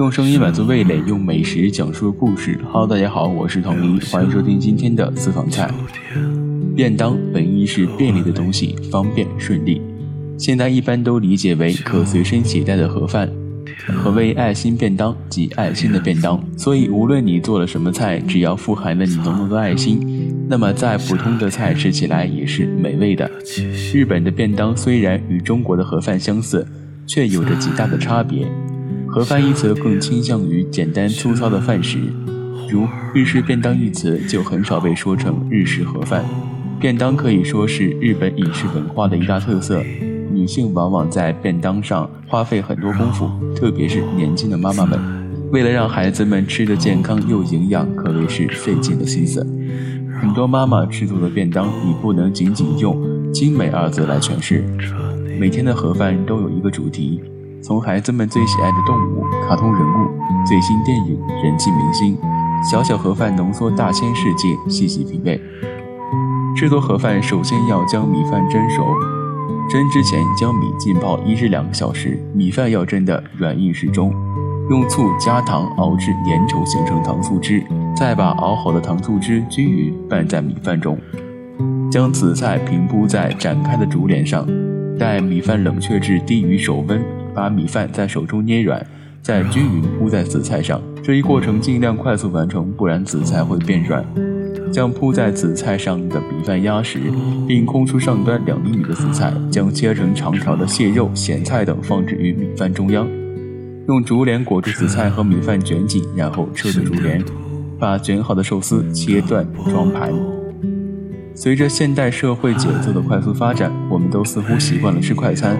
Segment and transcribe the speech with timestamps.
[0.00, 2.58] 用声音满足味蕾，用美食讲述故事。
[2.72, 5.70] Hello，大家好，我是统一，欢迎收听今天的私房菜。
[6.74, 9.82] 便当本意是便利的东西，方便顺利，
[10.38, 13.30] 现在一般都理解为可随身携带的盒饭。
[13.88, 15.14] 何谓爱心便当？
[15.28, 16.42] 即爱心的便当。
[16.56, 23.30] 所以无论你做了什么菜，只要富含了你浓浓的爱心，那么再普通的菜吃起来也是美味的。
[23.92, 26.66] 日本的便当虽然与中国的盒饭相似，
[27.06, 28.48] 却有着极大的差别。
[29.12, 31.98] 盒饭一词更倾向于简单粗糙的饭食，
[32.70, 36.24] 如日式便当一词就很少被说成日式盒饭。
[36.78, 39.82] 便当可以说是日本饮食文化的一大特色，
[40.32, 44.96] 女性往往在便当上花费很多功夫，特别是年轻的妈妈们，
[45.50, 49.44] 为了让孩子们吃得健康又营养，可谓是费尽了心思。
[50.22, 52.96] 很多妈妈制作的便当已不能仅仅用
[53.34, 54.62] “精美”二字来诠释，
[55.40, 57.20] 每天的盒饭都有一个主题。
[57.62, 60.10] 从孩子们最喜爱的动物、卡通人物、
[60.46, 62.16] 最新电影、人气明星，
[62.68, 65.40] 小小盒饭浓缩大千世界，细细品味。
[66.56, 68.82] 制作盒饭首先要将米饭蒸熟，
[69.68, 74.12] 蒸之前将米浸泡一至两个小时，米饭要蒸的软硬适中，
[74.70, 77.62] 用醋加糖熬至粘稠形成糖醋汁，
[77.94, 80.98] 再把熬好的糖醋汁均匀拌在米饭中，
[81.90, 84.46] 将紫菜平铺在展开的竹帘上，
[84.98, 87.19] 待米饭冷却至低于手温。
[87.40, 88.86] 把米饭在手中捏软，
[89.22, 90.78] 再均匀铺在紫菜上。
[91.02, 94.04] 这一过程尽量快速完成，不然紫菜会变软。
[94.70, 97.00] 将铺在紫菜上的米饭压实，
[97.48, 103.08] 并空出上端两厘米的紫菜，将切成长条的蟹肉、咸菜等放置于米饭中央，
[103.88, 107.24] 用竹帘裹住紫菜和米饭卷紧，然后撤出竹帘，
[107.78, 110.12] 把卷好的寿司切断装盘。
[111.42, 115.58] 随着现代社会节奏的快速发展，我们都似乎习惯了吃快餐，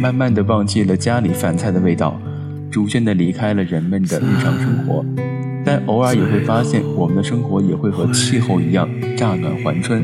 [0.00, 2.18] 慢慢的忘记了家里饭菜的味道，
[2.70, 5.04] 逐渐的离开了人们的日常生活。
[5.66, 8.88] 但偶尔也会发现，我们的生活也会和气候一样
[9.18, 10.02] 乍暖还春。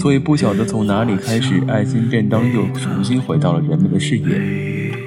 [0.00, 4.26] 所以不晓得从哪里开始，爱心便当又重新回到了人们的视野。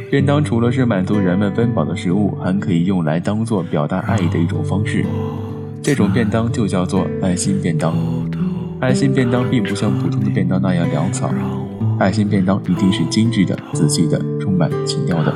[0.10, 5.04] 便当除了是满足人们温饱的食物，还可以用来当做表达爱意的一种方式。
[5.84, 7.94] 这种便当就叫做爱心便当。
[8.80, 11.34] 爱心便当并不像普通的便当那样潦草，
[12.00, 15.34] 爱心便当一定是精致的、仔细的、充满情调的。